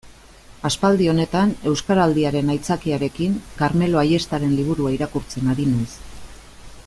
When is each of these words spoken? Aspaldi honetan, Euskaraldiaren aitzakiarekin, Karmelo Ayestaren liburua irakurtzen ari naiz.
Aspaldi 0.69 1.09
honetan, 1.11 1.51
Euskaraldiaren 1.71 2.49
aitzakiarekin, 2.53 3.35
Karmelo 3.61 4.01
Ayestaren 4.05 4.57
liburua 4.61 4.95
irakurtzen 4.99 5.53
ari 5.55 5.69
naiz. 5.75 5.91